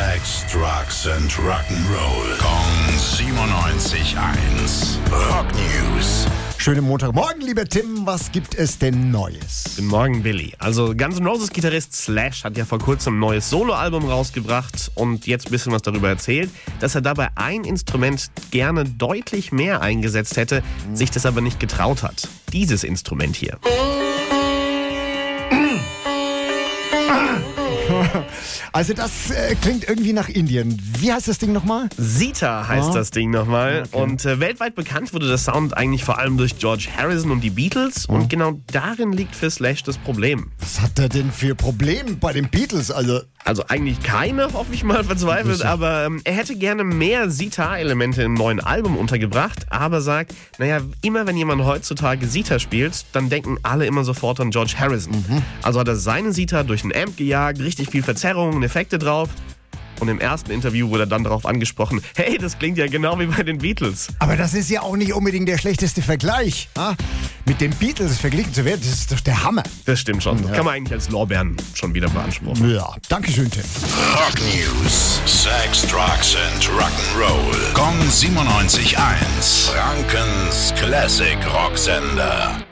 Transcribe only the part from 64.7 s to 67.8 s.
ja auch nicht unbedingt der schlechteste Vergleich. Ha? Mit den